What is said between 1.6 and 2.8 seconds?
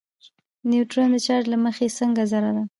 مخې څنګه ذره ده.